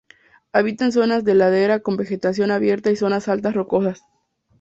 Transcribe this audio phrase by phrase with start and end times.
[0.51, 4.01] Habita en zonas de ladera con vegetación abierta y zonas altas rocosas.